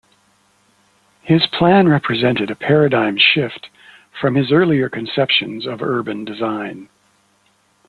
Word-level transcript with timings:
His 1.21 1.45
plan 1.45 1.87
represented 1.87 2.49
a 2.49 2.55
paradigm 2.55 3.19
shift 3.19 3.69
from 4.19 4.33
his 4.33 4.51
earlier 4.51 4.89
conceptions 4.89 5.67
of 5.67 5.83
urban 5.83 6.25
design. 6.25 6.89